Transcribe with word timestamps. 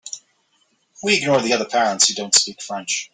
We 1.03 1.17
ignore 1.17 1.41
the 1.41 1.53
other 1.53 1.65
parents 1.69 2.07
who 2.07 2.15
don’t 2.15 2.33
speak 2.33 2.59
French. 2.59 3.09